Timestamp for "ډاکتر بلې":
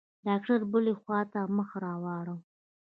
0.27-0.93